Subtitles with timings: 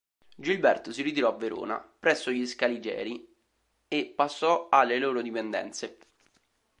[0.35, 3.23] Giberto si ritirò a Verona presso gli Scaligeri
[3.87, 5.97] e passò alle loro dipendenze.